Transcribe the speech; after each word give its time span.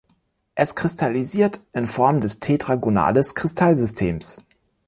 Es 0.55 0.73
kristallisiert 0.73 1.61
in 1.73 1.85
Form 1.85 2.21
des 2.21 2.39
tetragonales 2.39 3.35
Kristallsystems. 3.35 4.39